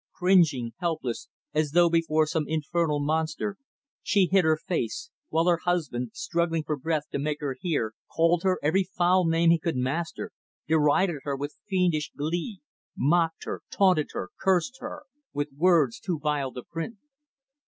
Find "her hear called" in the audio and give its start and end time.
7.39-8.41